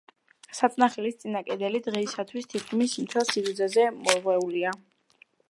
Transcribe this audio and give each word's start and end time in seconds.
საწნახელის 0.59 1.19
წინა 1.23 1.41
კედელი 1.49 1.81
დღეისათვის 1.89 2.49
თითქმის 2.55 2.97
მთელ 3.05 3.29
სიგრძეზე 3.35 3.87
მორღვეულია. 4.01 4.75